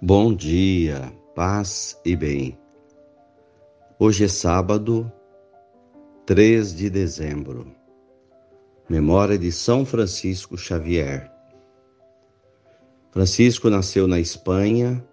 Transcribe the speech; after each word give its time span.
Bom 0.00 0.32
dia, 0.32 1.12
paz 1.34 2.00
e 2.04 2.14
bem. 2.14 2.56
Hoje 3.98 4.26
é 4.26 4.28
sábado, 4.28 5.12
3 6.24 6.72
de 6.72 6.88
dezembro. 6.88 7.74
Memória 8.88 9.36
de 9.36 9.50
São 9.50 9.84
Francisco 9.84 10.56
Xavier. 10.56 11.28
Francisco 13.10 13.68
nasceu 13.68 14.06
na 14.06 14.20
Espanha 14.20 15.04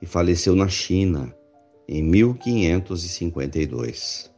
e 0.00 0.06
faleceu 0.06 0.56
na 0.56 0.66
China 0.66 1.36
em 1.86 2.02
1552. 2.02 4.32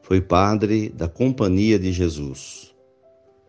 Foi 0.00 0.22
padre 0.22 0.88
da 0.88 1.06
Companhia 1.06 1.78
de 1.78 1.92
Jesus. 1.92 2.74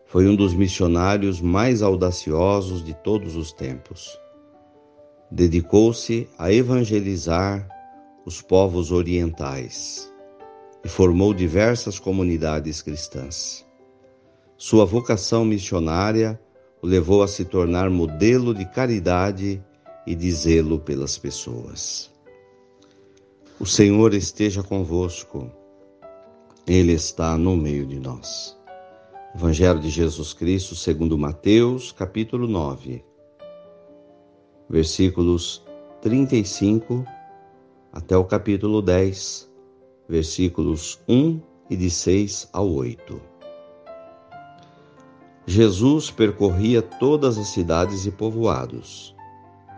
Foi 0.04 0.28
um 0.28 0.36
dos 0.36 0.52
missionários 0.52 1.40
mais 1.40 1.80
audaciosos 1.80 2.84
de 2.84 2.92
todos 2.92 3.34
os 3.34 3.50
tempos 3.50 4.20
dedicou-se 5.30 6.28
a 6.38 6.52
evangelizar 6.52 7.68
os 8.24 8.40
povos 8.40 8.92
orientais 8.92 10.12
e 10.84 10.88
formou 10.88 11.34
diversas 11.34 11.98
comunidades 11.98 12.80
cristãs. 12.80 13.66
Sua 14.56 14.84
vocação 14.84 15.44
missionária 15.44 16.40
o 16.82 16.86
levou 16.86 17.22
a 17.22 17.28
se 17.28 17.44
tornar 17.44 17.90
modelo 17.90 18.54
de 18.54 18.64
caridade 18.64 19.62
e 20.06 20.14
de 20.14 20.30
zelo 20.30 20.78
pelas 20.78 21.18
pessoas. 21.18 22.10
O 23.58 23.66
Senhor 23.66 24.14
esteja 24.14 24.62
convosco, 24.62 25.50
Ele 26.66 26.92
está 26.92 27.36
no 27.36 27.56
meio 27.56 27.86
de 27.86 27.98
nós. 27.98 28.56
Evangelho 29.34 29.80
de 29.80 29.90
Jesus 29.90 30.32
Cristo, 30.32 30.74
segundo 30.74 31.18
Mateus, 31.18 31.90
capítulo 31.90 32.46
9 32.46 33.04
versículos 34.68 35.64
35 36.02 37.04
até 37.92 38.16
o 38.16 38.24
capítulo 38.24 38.82
10, 38.82 39.50
versículos 40.08 41.00
1 41.08 41.40
e 41.70 41.76
de 41.76 41.90
6 41.90 42.48
ao 42.52 42.70
8. 42.70 43.20
Jesus 45.46 46.10
percorria 46.10 46.82
todas 46.82 47.38
as 47.38 47.48
cidades 47.48 48.04
e 48.04 48.10
povoados, 48.10 49.14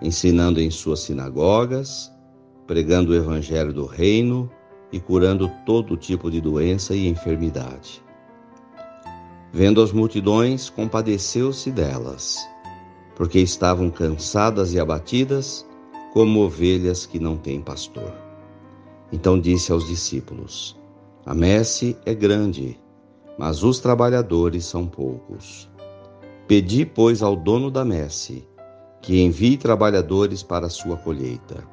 ensinando 0.01 0.61
em 0.61 0.71
suas 0.71 1.01
sinagogas, 1.01 2.11
pregando 2.67 3.13
o 3.13 3.15
evangelho 3.15 3.73
do 3.73 3.85
reino 3.85 4.51
e 4.91 4.99
curando 4.99 5.51
todo 5.67 5.97
tipo 5.97 6.31
de 6.31 6.41
doença 6.41 6.95
e 6.95 7.07
enfermidade. 7.07 8.03
Vendo 9.53 9.83
as 9.83 9.93
multidões, 9.93 10.69
compadeceu-se 10.71 11.71
delas 11.71 12.39
porque 13.19 13.41
estavam 13.41 13.91
cansadas 13.91 14.73
e 14.73 14.79
abatidas, 14.79 15.67
como 16.13 16.41
ovelhas 16.41 17.05
que 17.05 17.19
não 17.19 17.37
têm 17.37 17.61
pastor. 17.61 18.15
Então 19.13 19.39
disse 19.39 19.73
aos 19.73 19.87
discípulos: 19.89 20.79
A 21.27 21.35
messe 21.35 21.97
é 22.07 22.15
grande, 22.15 22.81
mas 23.37 23.65
os 23.65 23.81
trabalhadores 23.81 24.65
são 24.65 24.87
poucos. 24.87 25.69
Pedi, 26.47 26.87
pois, 26.87 27.21
ao 27.21 27.35
dono 27.35 27.71
da 27.71 27.85
messe 27.85 28.47
que 29.03 29.21
envie 29.21 29.57
trabalhadores 29.57 30.43
para 30.43 30.67
a 30.67 30.71
sua 30.71 30.97
colheita. 30.97 31.65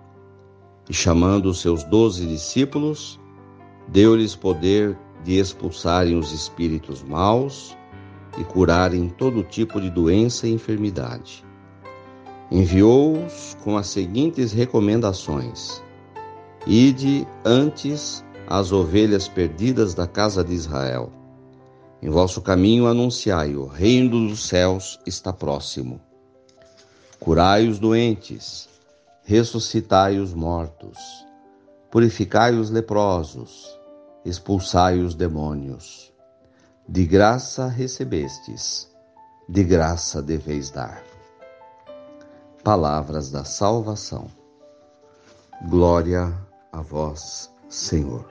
E 0.90 0.94
chamando 0.94 1.48
os 1.48 1.62
seus 1.62 1.84
doze 1.84 2.26
discípulos, 2.26 3.20
deu-lhes 3.88 4.36
poder 4.36 4.98
de 5.24 5.40
expulsarem 5.40 6.18
os 6.18 6.32
espíritos 6.32 7.04
maus 7.04 7.76
e 8.38 8.44
curarem 8.44 9.10
todo 9.10 9.44
tipo 9.44 9.80
de 9.80 9.90
doença 9.90 10.48
e 10.48 10.54
enfermidade. 10.54 11.46
Enviou-os 12.52 13.58
com 13.64 13.78
as 13.78 13.88
seguintes 13.88 14.52
recomendações: 14.52 15.82
Ide 16.68 17.28
antes 17.44 18.24
as 18.48 18.72
ovelhas 18.72 19.28
perdidas 19.28 19.94
da 19.94 20.08
casa 20.08 20.44
de 20.44 20.54
Israel. 20.54 21.12
Em 22.02 22.10
vosso 22.10 22.42
caminho 22.42 22.88
anunciai: 22.88 23.56
o 23.56 23.66
reino 23.66 24.30
dos 24.30 24.48
céus 24.48 25.00
está 25.06 25.34
próximo. 25.34 26.00
Curai 27.20 27.68
os 27.68 27.80
doentes, 27.80 28.70
ressuscitai 29.24 30.20
os 30.20 30.34
mortos, 30.34 31.00
purificai 31.90 32.54
os 32.54 32.70
leprosos, 32.70 33.76
expulsai 34.24 35.00
os 35.00 35.16
demônios. 35.16 36.14
De 36.88 37.04
graça 37.04 37.68
recebestes, 37.68 38.88
de 39.50 39.64
graça 39.64 40.22
deveis 40.22 40.70
dar. 40.70 41.04
Palavras 42.64 43.32
da 43.32 43.44
salvação. 43.44 44.28
Glória 45.68 46.32
a 46.72 46.82
vós, 46.82 47.52
Senhor. 47.68 48.30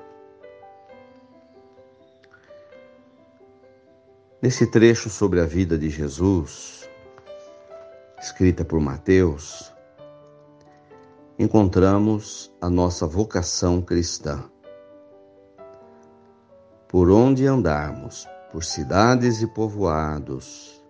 Nesse 4.40 4.70
trecho 4.70 5.10
sobre 5.10 5.40
a 5.40 5.46
vida 5.46 5.76
de 5.76 5.90
Jesus, 5.90 6.88
escrita 8.20 8.64
por 8.64 8.78
Mateus, 8.78 9.74
encontramos 11.36 12.54
a 12.60 12.70
nossa 12.70 13.04
vocação 13.04 13.82
cristã. 13.82 14.44
Por 16.86 17.10
onde 17.10 17.48
andarmos, 17.48 18.28
por 18.54 18.62
cidades 18.62 19.42
e 19.42 19.48
povoados, 19.48 20.80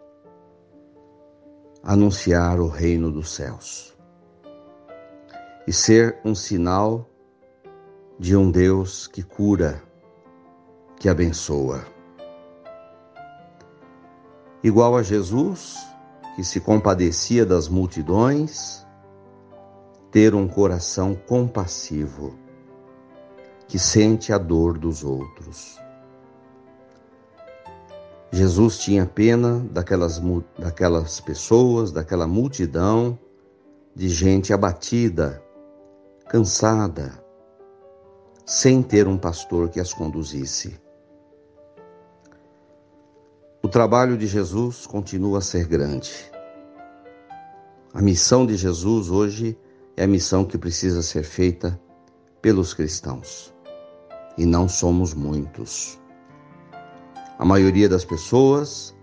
anunciar 1.83 2.61
o 2.61 2.69
reino 2.69 3.11
dos 3.11 3.35
céus 3.35 3.97
e 5.67 5.73
ser 5.73 6.21
um 6.23 6.35
sinal 6.35 7.09
de 8.19 8.37
um 8.37 8.51
Deus 8.51 9.07
que 9.07 9.23
cura, 9.23 9.83
que 10.99 11.09
abençoa. 11.09 11.83
Igual 14.63 14.95
a 14.95 15.03
Jesus, 15.03 15.79
que 16.37 16.45
se 16.45 16.61
compadecia 16.61 17.47
das 17.47 17.67
multidões, 17.67 18.87
ter 20.11 20.35
um 20.35 20.47
coração 20.47 21.15
compassivo, 21.15 22.39
que 23.67 23.79
sente 23.79 24.35
a 24.35 24.37
dor 24.37 24.77
dos 24.77 25.03
outros. 25.03 25.83
Jesus 28.35 28.79
tinha 28.79 29.07
pena 29.07 29.65
daquelas, 29.71 30.21
daquelas 30.59 31.21
pessoas, 31.21 31.93
daquela 31.93 32.27
multidão 32.27 33.17
de 33.95 34.09
gente 34.09 34.53
abatida, 34.53 35.41
cansada, 36.29 37.25
sem 38.45 38.83
ter 38.83 39.07
um 39.07 39.17
pastor 39.17 39.69
que 39.69 39.79
as 39.79 39.95
conduzisse. 39.95 40.77
O 43.63 43.69
trabalho 43.69 44.19
de 44.19 44.27
Jesus 44.27 44.85
continua 44.85 45.39
a 45.39 45.41
ser 45.41 45.69
grande. 45.69 46.29
A 47.93 48.03
missão 48.03 48.45
de 48.45 48.57
Jesus 48.57 49.11
hoje 49.11 49.57
é 49.97 50.03
a 50.03 50.09
missão 50.09 50.45
que 50.45 50.59
precisa 50.59 51.03
ser 51.03 51.23
feita 51.23 51.81
pelos 52.43 52.75
cristãos. 52.75 53.55
E 54.37 54.45
não 54.45 54.69
somos 54.69 55.15
muitos. 55.15 56.03
A 57.37 57.45
maioria 57.45 57.89
das 57.89 58.05
pessoas 58.05 58.95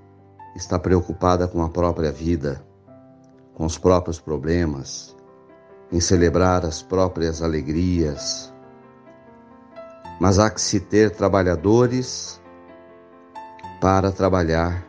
está 0.55 0.79
preocupada 0.79 1.49
com 1.49 1.61
a 1.63 1.69
própria 1.69 2.13
vida, 2.13 2.65
com 3.53 3.65
os 3.65 3.77
próprios 3.77 4.21
problemas, 4.21 5.13
em 5.91 5.99
celebrar 5.99 6.65
as 6.65 6.81
próprias 6.81 7.41
alegrias. 7.41 8.53
Mas 10.17 10.39
há 10.39 10.49
que 10.49 10.61
se 10.61 10.79
ter 10.79 11.11
trabalhadores 11.11 12.41
para 13.81 14.13
trabalhar 14.13 14.87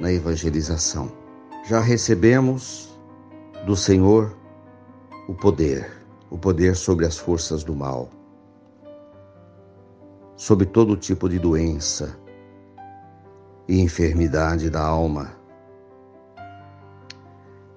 na 0.00 0.10
evangelização. 0.10 1.12
Já 1.68 1.78
recebemos 1.78 2.98
do 3.66 3.76
Senhor 3.76 4.36
o 5.28 5.34
poder, 5.34 5.88
o 6.28 6.36
poder 6.36 6.74
sobre 6.74 7.06
as 7.06 7.16
forças 7.16 7.62
do 7.62 7.76
mal, 7.76 8.08
sobre 10.34 10.66
todo 10.66 10.96
tipo 10.96 11.28
de 11.28 11.38
doença, 11.38 12.18
e 13.70 13.80
enfermidade 13.80 14.68
da 14.68 14.82
alma. 14.82 15.30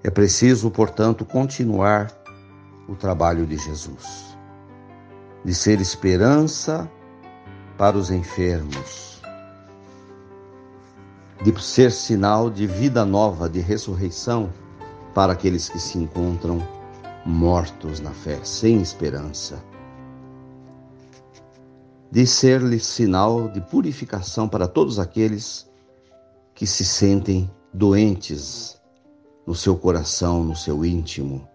É 0.03 0.09
preciso, 0.09 0.71
portanto, 0.71 1.23
continuar 1.23 2.11
o 2.89 2.95
trabalho 2.95 3.45
de 3.45 3.57
Jesus, 3.57 4.35
de 5.45 5.53
ser 5.53 5.79
esperança 5.79 6.89
para 7.77 7.95
os 7.95 8.09
enfermos, 8.09 9.21
de 11.43 11.61
ser 11.61 11.91
sinal 11.91 12.49
de 12.49 12.65
vida 12.65 13.05
nova, 13.05 13.47
de 13.47 13.59
ressurreição 13.59 14.51
para 15.13 15.33
aqueles 15.33 15.69
que 15.69 15.77
se 15.77 15.99
encontram 15.99 16.67
mortos 17.23 17.99
na 17.99 18.11
fé, 18.11 18.39
sem 18.43 18.81
esperança. 18.81 19.63
De 22.11 22.25
ser-lhe 22.25 22.79
sinal 22.79 23.47
de 23.47 23.61
purificação 23.61 24.49
para 24.49 24.67
todos 24.67 24.97
aqueles 24.97 25.71
que 26.53 26.67
se 26.67 26.85
sentem 26.85 27.49
doentes 27.73 28.81
no 29.45 29.55
seu 29.55 29.75
coração, 29.75 30.43
no 30.43 30.55
seu 30.55 30.85
íntimo, 30.85 31.47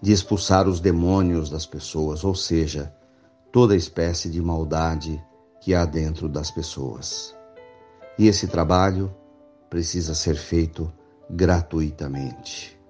de 0.00 0.12
expulsar 0.12 0.66
os 0.66 0.80
demônios 0.80 1.50
das 1.50 1.66
pessoas, 1.66 2.24
ou 2.24 2.34
seja, 2.34 2.94
toda 3.52 3.76
espécie 3.76 4.30
de 4.30 4.40
maldade 4.40 5.22
que 5.60 5.74
há 5.74 5.84
dentro 5.84 6.28
das 6.28 6.50
pessoas. 6.50 7.36
E 8.18 8.26
esse 8.26 8.46
trabalho 8.46 9.14
precisa 9.68 10.14
ser 10.14 10.36
feito 10.36 10.92
gratuitamente, 11.28 12.80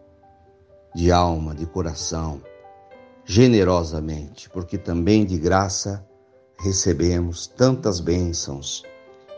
de 0.94 1.10
alma, 1.10 1.54
de 1.54 1.66
coração, 1.66 2.40
generosamente, 3.24 4.48
porque 4.48 4.78
também 4.78 5.24
de 5.24 5.36
graça 5.38 6.06
recebemos 6.58 7.46
tantas 7.46 8.00
bênçãos 8.00 8.84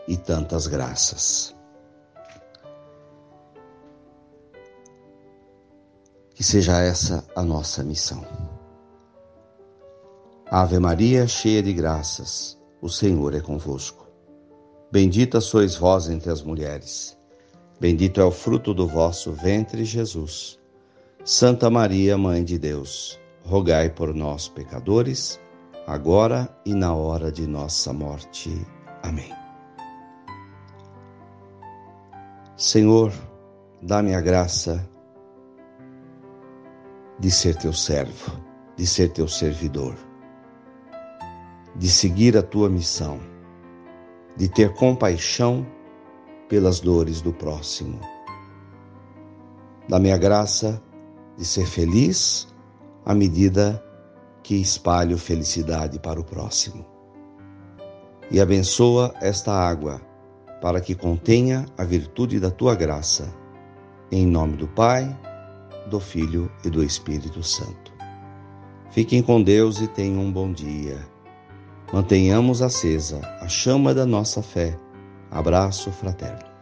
e 0.07 0.17
tantas 0.17 0.67
graças. 0.67 1.55
Que 6.35 6.43
seja 6.43 6.79
essa 6.79 7.23
a 7.35 7.43
nossa 7.43 7.83
missão. 7.83 8.25
Ave 10.49 10.77
Maria, 10.79 11.27
cheia 11.27 11.63
de 11.63 11.73
graças, 11.73 12.59
o 12.81 12.89
Senhor 12.89 13.33
é 13.33 13.39
convosco. 13.39 14.07
Bendita 14.91 15.41
sois 15.41 15.75
vós 15.75 16.09
entre 16.09 16.29
as 16.29 16.43
mulheres. 16.43 17.17
Bendito 17.79 18.21
é 18.21 18.23
o 18.23 18.31
fruto 18.31 18.73
do 18.73 18.87
vosso 18.87 19.31
ventre, 19.31 19.83
Jesus. 19.83 20.59
Santa 21.25 21.69
Maria, 21.69 22.17
Mãe 22.17 22.43
de 22.43 22.59
Deus, 22.59 23.19
rogai 23.43 23.89
por 23.89 24.13
nós, 24.13 24.47
pecadores, 24.47 25.39
agora 25.87 26.47
e 26.65 26.73
na 26.73 26.93
hora 26.93 27.31
de 27.31 27.47
nossa 27.47 27.91
morte. 27.91 28.49
Amém. 29.01 29.42
Senhor, 32.63 33.11
dá-me 33.81 34.15
a 34.15 34.21
graça 34.21 34.89
de 37.19 37.29
ser 37.29 37.57
teu 37.57 37.73
servo, 37.73 38.39
de 38.77 38.87
ser 38.87 39.09
teu 39.09 39.27
servidor, 39.27 39.97
de 41.75 41.89
seguir 41.89 42.37
a 42.37 42.41
tua 42.41 42.69
missão, 42.69 43.19
de 44.37 44.47
ter 44.47 44.73
compaixão 44.75 45.67
pelas 46.47 46.79
dores 46.79 47.21
do 47.21 47.33
próximo. 47.33 47.99
Dá-me 49.89 50.13
a 50.13 50.17
graça 50.17 50.81
de 51.37 51.43
ser 51.43 51.65
feliz 51.65 52.47
à 53.05 53.13
medida 53.13 53.83
que 54.41 54.55
espalho 54.55 55.17
felicidade 55.17 55.99
para 55.99 56.17
o 56.17 56.23
próximo. 56.23 56.85
E 58.31 58.39
abençoa 58.39 59.13
esta 59.19 59.51
água 59.51 60.12
para 60.63 60.79
que 60.79 60.95
contenha 60.95 61.65
a 61.77 61.83
virtude 61.83 62.39
da 62.39 62.49
tua 62.49 62.73
graça. 62.73 63.27
Em 64.09 64.25
nome 64.25 64.55
do 64.55 64.65
Pai, 64.65 65.13
do 65.89 65.99
Filho 65.99 66.49
e 66.63 66.69
do 66.69 66.81
Espírito 66.81 67.43
Santo. 67.43 67.91
Fiquem 68.89 69.21
com 69.21 69.43
Deus 69.43 69.81
e 69.81 69.89
tenham 69.89 70.21
um 70.21 70.31
bom 70.31 70.53
dia. 70.53 71.05
Mantenhamos 71.91 72.61
acesa 72.61 73.19
a 73.41 73.47
chama 73.49 73.93
da 73.93 74.05
nossa 74.05 74.41
fé. 74.41 74.79
Abraço 75.29 75.91
fraterno. 75.91 76.52